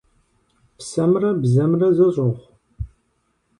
[0.77, 2.43] Псэмрэ бзэмрэ зэщӀыгъу?